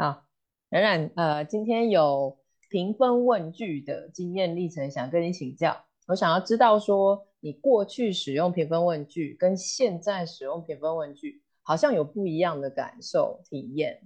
[0.00, 0.24] 好，
[0.70, 2.38] 冉冉，呃，今天有
[2.70, 5.84] 评分问句的经验历程，想跟你请教。
[6.06, 14.00] 我想要知道说，你过去使用评分问句跟现在使用评分问句，好像有不一样的感受体验。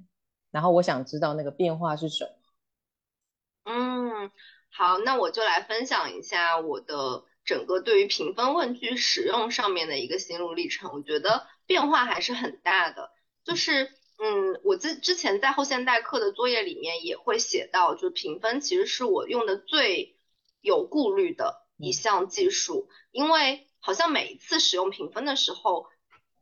[0.50, 3.72] 然后我想知道那个变化是什么。
[3.72, 4.32] 嗯，
[4.72, 10.90] 好，那我就来分享一下我的整个对于评分问句使用上面的一个心路历程。
[10.92, 13.12] 我觉得变化还是很大的，
[13.44, 13.92] 就是，
[14.24, 20.16] 嗯，我之之前在后现代课的作业里面也会写到，就评分其实是我用的最
[20.62, 25.86] 有顾虑的一项技术，因为好像每一次使用评分的时候，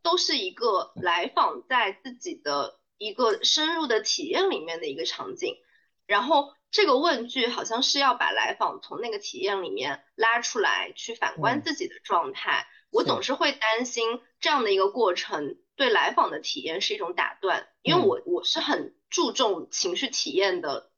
[0.03, 5.57] 都是一个来访在自己的一个深入的体验里面的一个场景，
[6.07, 6.55] 然后。
[6.75, 12.67] 这个问句好像是要把来访从那个体验里面拉出来，去反观自己的状态。
[12.91, 20.93] 我总是会担心这样的一个过程对来访的体验是一种打断，因为我我是很注重情绪体验的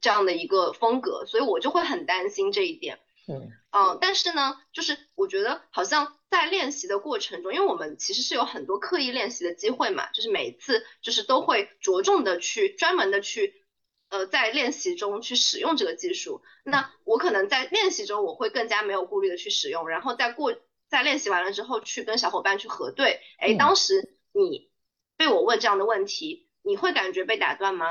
[0.00, 3.00] 这样的一个风格，所以我就会很担心这一点。
[3.26, 13.62] 嗯嗯，但是呢，就是我觉得好像在练习的过程中，因为我们其实是有很多刻意练习的机会嘛，就是每次就是都会着重的去专门的去。
[14.10, 20.54] 呃，在练习中去使用这个技术，那我可能在练习中我会更加没有顾虑的去使用，然后在过
[20.94, 24.70] 在练习完了之后去跟小伙伴去核对，哎，当时你
[25.16, 27.86] 被我问这样的问题，你会感觉被打断吗？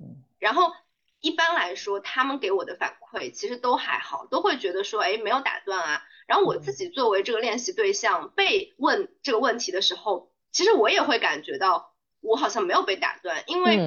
[0.00, 0.72] 嗯，然后
[1.20, 6.02] 一般来说他们给我的反馈其实都还好，都会觉得说，哎，没有打断啊。
[6.26, 13.78] 然后我自己作为这个练习对象被问这个问题的时候，其实我也会感觉到我好像没有被打断，因为。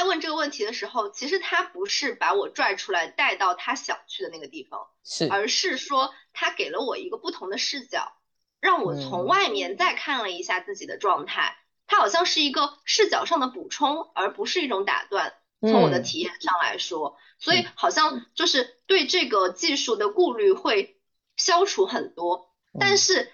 [0.00, 8.14] 他在问这个问题的时候，其实他不是把我拽出来带到他想去的那个地方，是，而是说他给了我一个不同的视角，
[8.62, 11.54] 让我从外面再看了一下自己的状态。
[11.86, 15.34] 他好像是一个视角上的补充，而不是一种打断。
[15.60, 20.98] 从我的体验上来说，所以好像就是对这个技术的顾虑会
[21.36, 23.30] 消除很多，但是。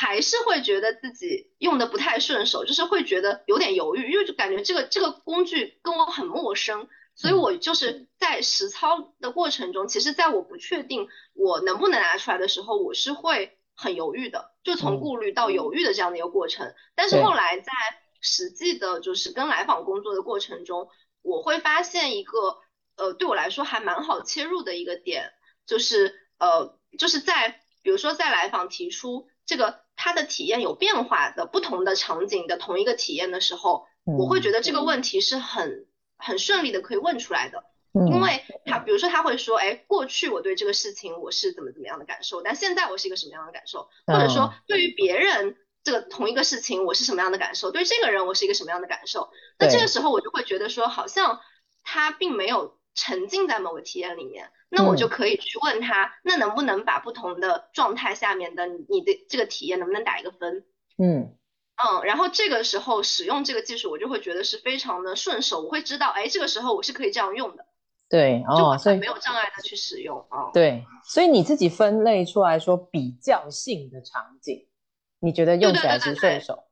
[0.00, 16.72] 还是会觉得自己用的不太顺手，就是会觉得有点犹豫，因为就感觉这个这个工具跟我很陌生，所以我就是在实操的过程中，其实在我不确定我能不能拿出来的时候，我是会很犹豫的，就从顾虑到犹豫的这样的一个过程。
[16.94, 17.72] 但是后来在
[18.20, 20.88] 实际的，就是跟来访工作的过程中，
[21.22, 22.58] 我会发现一个
[22.96, 25.32] 呃，对我来说还蛮好切入的一个点，
[25.66, 29.28] 就是呃，就是在比如说在来访提出。
[29.48, 51.40] 这个他的体验有变化的不同的场景的同一个体验的时候，我会觉得这个问题是很很顺利的可以问出来的，因为他比如说他会说，哎，过去我对这个事情我是怎么怎么样的感受，但现在我是一个什么样的感受，或者说对于别人这个同一个事情我是什么样的感受，对这个人我是一个什么样的感受，那这个时候我就会觉得说，好像
[51.82, 52.77] 他并没有。
[52.98, 60.64] 沉浸在某个体验里面，那我就可以去问他，那能不能把不同的状态下面的你的这个体验能不能打一个分？
[60.98, 61.36] 嗯
[61.76, 67.66] 嗯，然后这个时候使用这个技术，我就会觉得是非常的顺手，我会知道，哎，这个时候我是可以这样用的。
[68.08, 70.50] 对，哦，所以没有障碍的去使用啊。
[70.52, 74.66] 对，所以你自己分类出来说比较性的场景，
[75.20, 76.64] 你觉得用起来是顺手，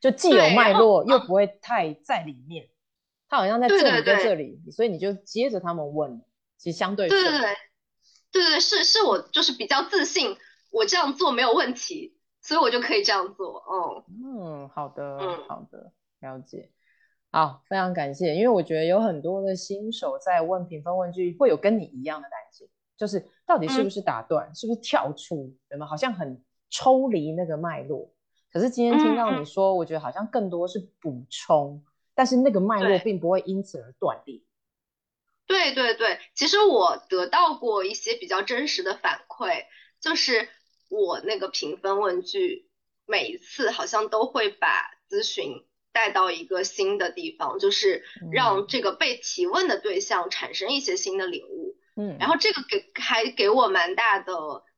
[0.00, 2.68] 就既有脉络又不会太在里面。
[3.34, 6.22] 他好像在这里，在这里，所以你就接着他们问，
[6.56, 7.40] 其实相对对对对
[8.30, 10.36] 对对是是我就是比较自信，
[10.70, 13.56] 我这样做没有问题，所以我就可以这样做。
[13.56, 16.70] 哦，嗯，好的，嗯，好的，了解。
[17.32, 25.86] 好，非常感谢，因为我觉得有很多的新手在问评分问句，会有跟你一样的担心，就是到底是不是打断，是不是跳出，对吗？
[25.86, 26.40] 好像很
[26.70, 28.12] 抽离那个脉络。
[28.52, 31.84] 可是今天听到你说，我觉得好像更多是补充。
[32.14, 34.40] 但是那个脉络并不会因此而断裂。
[35.46, 39.64] 对对对，其实我得到过一些比较真实的反馈，
[40.00, 40.48] 就是
[40.88, 42.68] 我那个评分问句，
[43.04, 51.76] 每一次好像都会把咨询带到一个新的地方，就是让这个被提问的对象产生一些新的领悟。
[51.96, 54.32] 嗯，然后这个给还给我蛮大的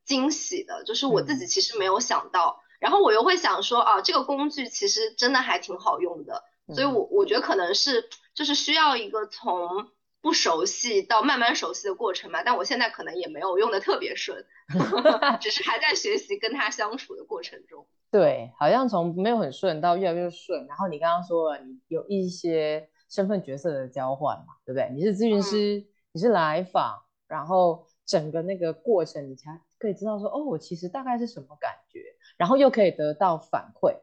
[0.05, 6.43] 惊喜的，就是我自己其实没有想到，然后我又会想说啊，这个工具其实真的还挺好用的。
[6.75, 9.89] 所以，我我觉得可能是就是需要一个从
[10.21, 12.43] 不熟悉到慢慢熟悉的过程嘛。
[12.43, 14.45] 但我现在可能也没有用的特别顺，
[15.41, 17.87] 只是还在学习跟他相处的过程中。
[18.11, 20.67] 对，好像从没有很顺到越来越顺。
[20.67, 24.91] 然后你刚刚说了，你有一些身份角色的交换嘛，对不对？
[24.95, 32.01] 你是咨询师，你是来访，然后整个那个过程，你才可以知道说，哦，我其实大概是什么感觉，
[32.37, 33.97] 然后又可以得到反馈。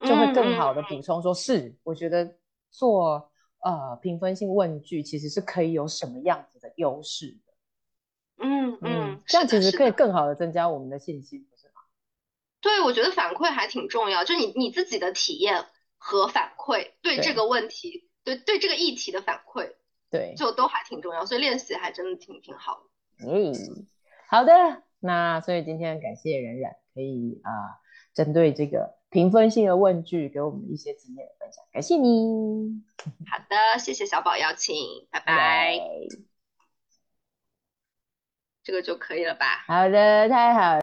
[0.00, 2.36] 就会更好的补充，说是我觉得
[2.70, 8.44] 做呃评分性问句其实是可以有什么样子的优势的。
[8.44, 11.80] 嗯嗯，这样其实可以更好的增加我们的信心，不是吗？
[12.60, 15.64] 对，我觉得反馈还挺重要，就你你自己的体验
[15.96, 19.72] 和反馈，对对这个问题，对对这个议题的反馈，
[20.10, 23.26] 对，就都还挺重要，所以练习还真的挺挺好的。
[23.26, 23.54] 嗯，
[24.28, 24.52] 好的，
[24.98, 27.50] 那所以今天感谢冉冉可以啊、
[28.12, 32.82] 针对这个评分性的问句给我们一些经验的分享，感谢你，
[33.30, 34.76] 好的，谢谢小宝邀请，
[35.10, 35.80] 拜拜，
[38.62, 39.64] 这个就可以了吧？
[39.66, 40.74] 好的，太好了。